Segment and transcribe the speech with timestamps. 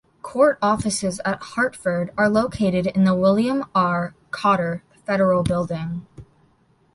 [0.23, 4.15] Court offices at Hartford are located in the William R.
[4.31, 6.07] Cotter Federal Building.